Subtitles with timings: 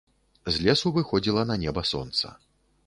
[0.55, 2.27] З лесу выходзіла на неба сонца.